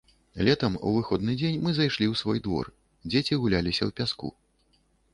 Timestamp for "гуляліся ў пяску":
3.45-4.37